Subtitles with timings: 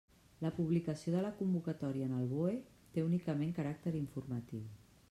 [0.45, 2.57] La publicació de la convocatòria en el BOE
[2.97, 4.69] té únicament caràcter informatiu.